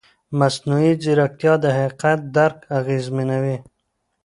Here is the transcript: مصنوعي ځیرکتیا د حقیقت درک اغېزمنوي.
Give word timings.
مصنوعي 0.39 0.91
ځیرکتیا 1.03 1.53
د 1.63 1.65
حقیقت 1.79 2.19
درک 2.35 2.57
اغېزمنوي. 2.79 3.57